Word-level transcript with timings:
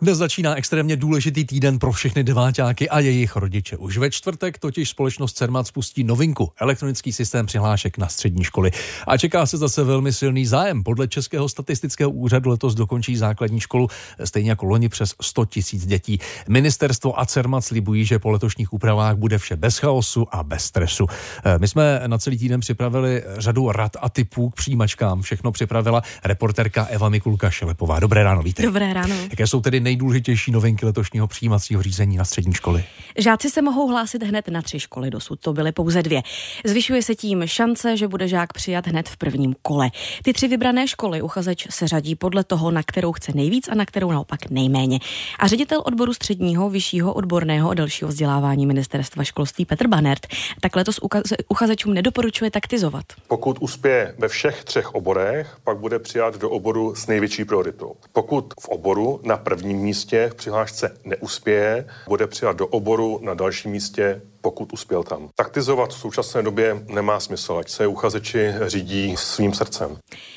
Dnes 0.00 0.18
začíná 0.18 0.54
extrémně 0.54 0.96
důležitý 0.96 1.44
týden 1.44 1.78
pro 1.78 1.92
všechny 1.92 2.24
deváťáky 2.24 2.88
a 2.88 3.00
jejich 3.00 3.36
rodiče. 3.36 3.76
Už 3.76 3.98
ve 3.98 4.10
čtvrtek 4.10 4.58
totiž 4.58 4.88
společnost 4.88 5.36
Cermat 5.36 5.66
spustí 5.66 6.04
novinku, 6.04 6.52
elektronický 6.60 7.12
systém 7.12 7.46
přihlášek 7.46 7.98
na 7.98 8.08
střední 8.08 8.44
školy. 8.44 8.70
A 9.06 9.16
čeká 9.16 9.46
se 9.46 9.56
zase 9.56 9.84
velmi 9.84 10.12
silný 10.12 10.46
zájem. 10.46 10.82
Podle 10.82 11.08
Českého 11.08 11.48
statistického 11.48 12.10
úřadu 12.10 12.50
letos 12.50 12.74
dokončí 12.74 13.16
základní 13.16 13.60
školu 13.60 13.88
stejně 14.24 14.50
jako 14.50 14.66
loni 14.66 14.88
přes 14.88 15.14
100 15.20 15.44
tisíc 15.44 15.86
dětí. 15.86 16.18
Ministerstvo 16.48 17.20
a 17.20 17.26
Cermat 17.26 17.64
slibují, 17.64 18.04
že 18.04 18.18
po 18.18 18.30
letošních 18.30 18.72
úpravách 18.72 19.16
bude 19.16 19.38
vše 19.38 19.56
bez 19.56 19.78
chaosu 19.78 20.26
a 20.34 20.42
bez 20.42 20.64
stresu. 20.64 21.06
Eh, 21.44 21.58
my 21.58 21.68
jsme 21.68 22.02
na 22.06 22.18
celý 22.18 22.38
týden 22.38 22.60
připravili 22.60 23.22
řadu 23.38 23.72
rad 23.72 23.96
a 24.00 24.08
typů 24.08 24.50
k 24.50 24.54
přijímačkám. 24.54 25.22
Všechno 25.22 25.52
připravila 25.52 26.02
reporterka 26.24 26.84
Eva 26.84 27.08
Mikulka 27.08 27.50
Šelepová. 27.50 28.00
Dobré 28.00 28.24
ráno, 28.24 28.42
víte. 28.42 28.62
Dobré 28.62 28.92
ráno. 28.92 29.14
Jaké 29.30 29.46
jsou 29.46 29.60
tedy 29.60 29.87
nejdůležitější 29.88 30.52
novinky 30.52 30.86
letošního 30.86 31.26
přijímacího 31.26 31.82
řízení 31.82 32.16
na 32.16 32.24
střední 32.24 32.54
školy? 32.54 32.84
Žáci 33.18 33.50
se 33.50 33.62
mohou 33.62 33.88
hlásit 33.88 34.22
hned 34.22 34.48
na 34.48 34.62
tři 34.62 34.80
školy, 34.80 35.10
dosud 35.10 35.40
to 35.40 35.52
byly 35.52 35.72
pouze 35.72 36.02
dvě. 36.02 36.22
Zvyšuje 36.64 37.02
se 37.02 37.14
tím 37.14 37.42
šance, 37.46 37.96
že 37.96 38.08
bude 38.08 38.28
žák 38.28 38.52
přijat 38.52 38.86
hned 38.86 39.08
v 39.08 39.16
prvním 39.16 39.54
kole. 39.62 39.90
Ty 40.22 40.32
tři 40.32 40.48
vybrané 40.48 40.88
školy 40.88 41.22
uchazeč 41.22 41.66
se 41.70 41.88
řadí 41.88 42.14
podle 42.14 42.44
toho, 42.44 42.70
na 42.70 42.82
kterou 42.82 43.12
chce 43.12 43.32
nejvíc 43.34 43.68
a 43.68 43.74
na 43.74 43.86
kterou 43.86 44.10
naopak 44.10 44.50
nejméně. 44.50 44.98
A 45.38 45.46
ředitel 45.46 45.82
odboru 45.84 46.14
středního, 46.14 46.70
vyššího 46.70 47.14
odborného 47.14 47.70
a 47.70 47.74
dalšího 47.74 48.08
vzdělávání 48.08 48.66
ministerstva 48.66 49.24
školství 49.24 49.64
Petr 49.64 49.88
Banert 49.88 50.26
tak 50.60 50.76
letos 50.76 51.00
uchazečům 51.48 51.94
nedoporučuje 51.94 52.50
taktizovat. 52.50 53.04
Pokud 53.28 53.56
uspěje 53.60 54.14
ve 54.18 54.28
všech 54.28 54.64
třech 54.64 54.94
oborech, 54.94 55.56
pak 55.64 55.78
bude 55.78 55.98
přijat 55.98 56.36
do 56.36 56.50
oboru 56.50 56.94
s 56.94 57.06
největší 57.06 57.44
prioritou. 57.44 57.94
Pokud 58.12 58.54
v 58.60 58.68
oboru 58.68 59.20
na 59.24 59.36
prvním 59.36 59.77
místě 59.78 60.28
v 60.32 60.34
přihlášce 60.34 60.96
neuspěje, 61.04 61.86
bude 62.06 62.26
přijat 62.26 62.56
do 62.56 62.66
oboru 62.66 63.20
na 63.22 63.34
dalším 63.34 63.70
místě 63.70 64.22
pokud 64.40 64.72
uspěl 64.72 65.02
tam. 65.02 65.28
Taktizovat 65.34 65.90
v 65.90 65.98
současné 65.98 66.42
době 66.42 66.84
nemá 66.88 67.20
smysl, 67.20 67.56
ať 67.60 67.68
se 67.68 67.86
uchazeči 67.86 68.52
řídí 68.66 69.16
svým 69.16 69.54
srdcem. 69.54 69.96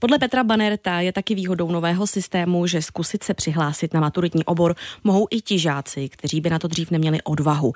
Podle 0.00 0.18
Petra 0.18 0.44
Banerta 0.44 1.00
je 1.00 1.12
taky 1.12 1.34
výhodou 1.34 1.70
nového 1.70 2.06
systému, 2.06 2.66
že 2.66 2.82
zkusit 2.82 3.24
se 3.24 3.34
přihlásit 3.34 3.94
na 3.94 4.00
maturitní 4.00 4.44
obor 4.44 4.74
mohou 5.04 5.26
i 5.30 5.40
ti 5.40 5.58
žáci, 5.58 6.08
kteří 6.08 6.40
by 6.40 6.50
na 6.50 6.58
to 6.58 6.68
dřív 6.68 6.90
neměli 6.90 7.22
odvahu. 7.22 7.72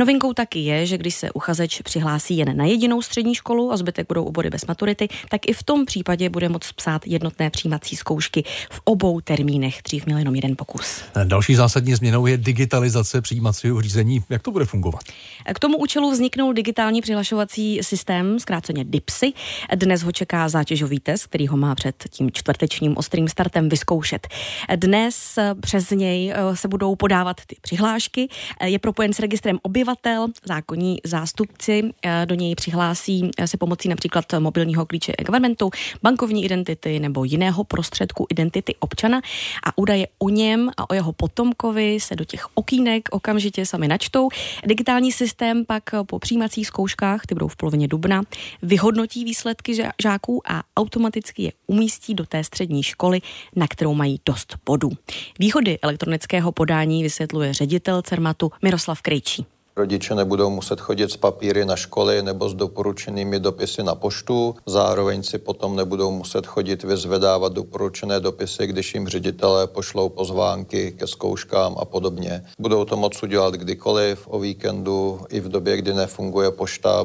Novinkou 0.00 0.32
taky 0.32 0.58
je, 0.58 0.86
že 0.86 0.98
když 0.98 1.14
se 1.14 1.32
uchazeč 1.32 1.82
přihlásí 1.82 2.36
jen 2.36 2.56
na 2.56 2.64
jedinou 2.64 3.02
střední 3.02 3.34
školu 3.34 3.72
a 3.72 3.76
zbytek 3.76 4.08
budou 4.08 4.24
obory 4.24 4.50
bez 4.50 4.66
maturity, 4.66 5.08
tak 5.28 5.48
i 5.48 5.52
v 5.52 5.62
tom 5.62 5.86
případě 5.86 6.28
bude 6.28 6.48
moct 6.48 6.72
psát 6.72 7.06
jednotné 7.06 7.50
přijímací 7.50 7.96
zkoušky 7.96 8.44
v 8.70 8.80
obou 8.84 9.20
termínech. 9.20 9.80
Dřív 9.84 10.06
měl 10.06 10.18
jenom 10.18 10.34
jeden 10.34 10.56
pokus. 10.56 11.02
Další 11.24 11.54
zásadní 11.54 11.94
změnou 11.94 12.26
je 12.26 12.36
digitalizace 12.36 13.20
přijímacího 13.20 13.82
řízení. 13.82 14.24
Jak 14.28 14.42
to 14.42 14.50
bude 14.50 14.64
fungovat? 14.64 15.00
K 15.54 15.58
tomu 15.60 15.78
účelu 15.78 16.10
vzniknul 16.10 16.52
digitální 16.52 17.00
přihlašovací 17.00 17.78
systém, 17.82 18.38
zkráceně 18.38 18.84
DIPSy. 18.84 19.32
Dnes 19.74 20.02
ho 20.02 20.12
čeká 20.12 20.48
zátěžový 20.48 21.00
test, 21.00 21.26
který 21.26 21.46
ho 21.46 21.56
má 21.56 21.74
před 21.74 22.04
tím 22.10 22.30
čtvrtečním 22.32 22.96
ostrým 22.96 23.28
startem 23.28 23.68
vyzkoušet. 23.68 24.28
Dnes 24.76 25.38
přes 25.60 25.90
něj 25.90 26.32
eh, 26.32 26.56
se 26.56 26.68
budou 26.68 26.96
podávat 26.96 27.36
ty 27.46 27.56
přihlášky. 27.60 28.28
Je 28.64 28.78
propojen 28.78 29.12
s 29.12 29.18
registrem 29.18 29.58
obyvatel, 29.62 30.28
zákonní 30.44 30.98
zástupci 31.04 31.90
eh, 32.02 32.26
do 32.26 32.34
něj 32.34 32.54
přihlásí 32.54 33.30
se 33.44 33.56
pomocí 33.56 33.88
například 33.88 34.24
mobilního 34.38 34.86
klíče 34.86 35.12
governmentu, 35.26 35.70
bankovní 36.02 36.44
identity 36.44 37.00
nebo 37.00 37.24
jiného 37.24 37.64
prostředku 37.64 38.26
identity 38.30 38.74
občana 38.80 39.20
a 39.64 39.78
údaje 39.78 40.06
o 40.18 40.28
něm 40.28 40.70
a 40.76 40.90
o 40.90 40.94
jeho 40.94 41.12
potomkovi 41.12 41.98
se 42.00 42.16
do 42.16 42.24
těch 42.24 42.46
okýnek 42.54 43.08
okamžitě 43.10 43.66
sami 43.66 43.88
načtou. 43.88 44.28
Digitální 44.66 45.12
systém 45.12 45.49
Systém 45.50 45.64
pak 45.64 45.82
po 46.06 46.18
přijímacích 46.18 46.66
zkouškách, 46.66 47.26
ty 47.26 47.34
budou 47.34 47.48
v 47.48 47.56
polovině 47.56 47.88
dubna, 47.88 48.22
vyhodnotí 48.62 49.24
výsledky 49.24 49.74
žáků 50.02 50.42
a 50.46 50.62
automaticky 50.76 51.42
je 51.42 51.52
umístí 51.66 52.14
do 52.14 52.26
té 52.26 52.44
střední 52.44 52.82
školy, 52.82 53.20
na 53.56 53.66
kterou 53.68 53.94
mají 53.94 54.20
dost 54.26 54.56
bodů. 54.66 54.90
Výhody 55.38 55.78
elektronického 55.82 56.52
podání 56.52 57.02
vysvětluje 57.02 57.54
ředitel 57.54 58.02
Cermatu 58.02 58.52
Miroslav 58.62 59.02
Krejčí. 59.02 59.46
Rodiče 59.80 60.14
nebudou 60.14 60.50
muset 60.50 60.80
chodit 60.80 61.10
s 61.10 61.16
papíry 61.16 61.64
na 61.64 61.76
školy 61.76 62.22
nebo 62.22 62.48
s 62.48 62.54
doporučenými 62.54 63.40
dopisy 63.40 63.82
na 63.82 63.94
poštu. 63.94 64.54
Zároveň 64.66 65.22
si 65.22 65.38
potom 65.38 65.76
nebudou 65.76 66.10
muset 66.10 66.46
chodit 66.46 66.84
vyzvedávat 66.84 67.52
doporučené 67.52 68.20
dopisy, 68.20 68.66
když 68.66 68.94
jim 68.94 69.08
ředitelé 69.08 69.66
pošlou 69.66 70.08
pozvánky 70.08 70.92
ke 70.92 71.06
zkouškám 71.06 71.76
a 71.80 71.84
podobně. 71.84 72.44
Budou 72.58 72.84
to 72.84 72.96
moct 72.96 73.22
udělat 73.22 73.54
kdykoliv, 73.54 74.28
o 74.28 74.38
víkendu, 74.38 75.20
i 75.28 75.40
v 75.40 75.48
době, 75.48 75.76
kdy 75.76 75.94
nefunguje 75.94 76.50
pošta. 76.50 77.02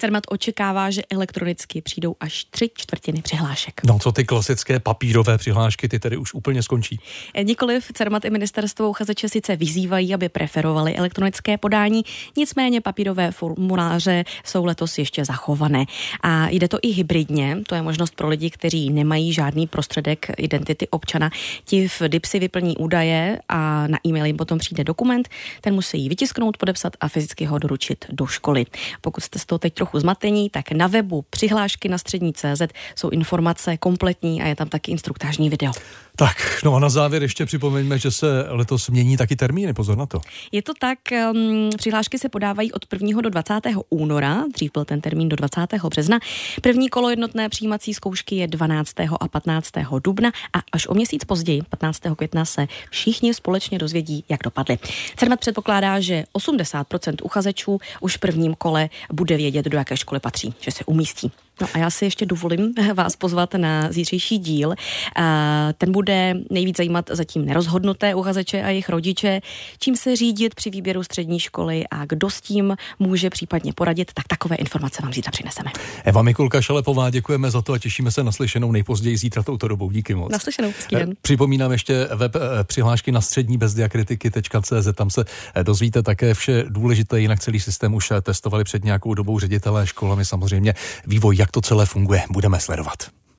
Cermat 0.00 0.24
očekává, 0.28 0.90
že 0.90 1.02
elektronicky 1.10 1.82
přijdou 1.82 2.16
až 2.20 2.44
tři 2.44 2.70
čtvrtiny 2.74 3.22
přihlášek. 3.22 3.80
No 3.84 3.98
co 3.98 4.12
ty 4.12 4.24
klasické 4.24 4.80
papírové 4.80 5.38
přihlášky, 5.38 5.88
ty 5.88 5.98
tedy 5.98 6.16
už 6.16 6.34
úplně 6.34 6.62
skončí? 6.62 7.00
Eh, 7.34 7.44
nikoliv 7.44 7.92
Cermat 7.94 8.24
i 8.24 8.30
ministerstvo 8.30 8.90
uchazeče 8.90 9.28
sice 9.28 9.56
vyzývají, 9.56 10.14
aby 10.14 10.28
preferovali 10.28 10.96
elektronické 10.96 11.58
podání, 11.58 12.02
nicméně 12.36 12.80
papírové 12.80 13.30
formuláře 13.30 14.24
jsou 14.44 14.64
letos 14.64 14.98
ještě 14.98 15.24
zachované. 15.24 15.84
A 16.22 16.48
jde 16.48 16.68
to 16.68 16.78
i 16.82 16.88
hybridně, 16.88 17.56
to 17.66 17.74
je 17.74 17.82
možnost 17.82 18.14
pro 18.14 18.28
lidi, 18.28 18.50
kteří 18.50 18.90
nemají 18.90 19.32
žádný 19.32 19.66
prostředek 19.66 20.30
identity 20.36 20.88
občana. 20.88 21.30
Ti 21.64 21.88
v 21.88 22.02
DIPSy 22.08 22.38
vyplní 22.38 22.76
údaje 22.76 23.38
a 23.48 23.86
na 23.86 23.98
e-mail 24.06 24.24
jim 24.24 24.36
potom 24.36 24.58
přijde 24.58 24.84
dokument, 24.84 25.28
ten 25.60 25.74
musí 25.74 26.08
vytisknout, 26.08 26.56
podepsat 26.56 26.96
a 27.00 27.08
fyzicky 27.08 27.44
ho 27.44 27.58
doručit 27.58 28.04
do 28.12 28.26
školy. 28.26 28.66
Pokud 29.00 29.24
jste 29.24 29.38
z 29.38 29.46
toho 29.46 29.58
teď 29.58 29.74
trochu 29.74 29.89
trochu 29.90 30.00
zmatení, 30.00 30.50
tak 30.50 30.72
na 30.72 30.86
webu 30.86 31.24
přihlášky 31.30 31.88
na 31.88 31.98
střední 31.98 32.32
CZ 32.32 32.62
jsou 32.96 33.08
informace 33.08 33.76
kompletní 33.76 34.42
a 34.42 34.46
je 34.46 34.56
tam 34.56 34.68
taky 34.68 34.90
instruktážní 34.90 35.50
video. 35.50 35.72
Tak, 36.16 36.60
no 36.64 36.74
a 36.74 36.78
na 36.78 36.88
závěr 36.88 37.22
ještě 37.22 37.46
připomeňme, 37.46 37.98
že 37.98 38.10
se 38.10 38.26
letos 38.48 38.90
mění 38.90 39.16
taky 39.16 39.36
termíny, 39.36 39.72
pozor 39.72 39.98
na 39.98 40.06
to. 40.06 40.20
Je 40.52 40.62
to 40.62 40.72
tak, 40.80 40.98
um, 41.32 41.70
přihlášky 41.78 42.18
se 42.18 42.28
podávají 42.28 42.72
od 42.72 42.86
1. 42.92 43.20
do 43.20 43.30
20. 43.30 43.60
února, 43.90 44.44
dřív 44.54 44.70
byl 44.72 44.84
ten 44.84 45.00
termín 45.00 45.28
do 45.28 45.36
20. 45.36 45.60
března. 45.88 46.18
První 46.62 46.88
kolo 46.88 47.10
jednotné 47.10 47.48
přijímací 47.48 47.94
zkoušky 47.94 48.36
je 48.36 48.46
12. 48.46 48.92
a 49.20 49.28
15. 49.28 49.70
dubna 50.04 50.30
a 50.52 50.58
až 50.72 50.86
o 50.86 50.94
měsíc 50.94 51.24
později, 51.24 51.62
15. 51.70 52.00
května, 52.16 52.44
se 52.44 52.66
všichni 52.90 53.34
společně 53.34 53.78
dozvědí, 53.78 54.24
jak 54.28 54.40
dopadly. 54.44 54.78
Cermat 55.16 55.40
předpokládá, 55.40 56.00
že 56.00 56.24
80% 56.34 57.14
uchazečů 57.22 57.78
už 58.00 58.16
v 58.16 58.20
prvním 58.20 58.54
kole 58.54 58.88
bude 59.12 59.36
vědět, 59.36 59.66
do 59.66 59.78
jaké 59.80 59.96
školy 59.96 60.20
patří, 60.20 60.54
že 60.60 60.70
se 60.70 60.84
umístí. 60.84 61.32
No 61.60 61.68
a 61.74 61.78
já 61.78 61.90
si 61.90 62.04
ještě 62.04 62.26
dovolím 62.26 62.74
vás 62.94 63.16
pozvat 63.16 63.54
na 63.54 63.92
zítřejší 63.92 64.38
díl. 64.38 64.74
Ten 65.78 65.92
bude 65.92 66.34
nejvíc 66.50 66.76
zajímat 66.76 67.10
zatím 67.12 67.44
nerozhodnuté 67.44 68.14
uchazeče 68.14 68.62
a 68.62 68.68
jejich 68.68 68.88
rodiče, 68.88 69.40
čím 69.78 69.96
se 69.96 70.16
řídit 70.16 70.54
při 70.54 70.70
výběru 70.70 71.02
střední 71.02 71.40
školy 71.40 71.84
a 71.90 72.04
kdo 72.04 72.30
s 72.30 72.40
tím 72.40 72.76
může 72.98 73.30
případně 73.30 73.72
poradit, 73.72 74.12
tak 74.14 74.28
takové 74.28 74.56
informace 74.56 75.02
vám 75.02 75.12
zítra 75.12 75.30
přineseme. 75.30 75.70
Eva 76.04 76.22
Mikulka 76.22 76.60
Šalepová, 76.62 77.10
děkujeme 77.10 77.50
za 77.50 77.62
to 77.62 77.72
a 77.72 77.78
těšíme 77.78 78.10
se 78.10 78.24
na 78.24 78.32
slyšenou 78.32 78.72
nejpozději 78.72 79.16
zítra 79.16 79.42
touto 79.42 79.68
dobou. 79.68 79.90
Díky 79.90 80.14
moc. 80.14 80.32
Naslyšenou, 80.32 80.72
den. 80.92 81.14
Připomínám 81.22 81.72
ještě 81.72 82.08
web 82.14 82.36
eh, 82.36 82.64
přihlášky 82.64 83.12
na 83.12 83.20
střední 83.20 83.58
bezdiakritiky.cz, 83.58 84.88
tam 84.94 85.10
se 85.10 85.24
eh, 85.54 85.64
dozvíte 85.64 86.02
také 86.02 86.34
vše 86.34 86.64
důležité, 86.68 87.20
jinak 87.20 87.40
celý 87.40 87.60
systém 87.60 87.94
už 87.94 88.10
eh, 88.10 88.20
testovali 88.20 88.64
před 88.64 88.84
nějakou 88.84 89.14
dobou 89.14 89.38
ředitelé 89.38 89.86
školami 89.86 90.24
samozřejmě 90.24 90.74
vývoj, 91.06 91.36
jak 91.36 91.49
jak 91.50 91.54
to 91.54 91.68
celé 91.68 91.86
funguje, 91.86 92.22
budeme 92.30 92.60
sledovat. 92.60 93.19